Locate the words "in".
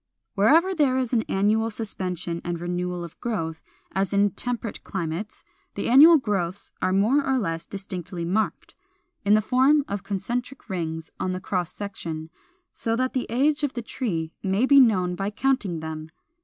4.15-4.31, 9.25-9.35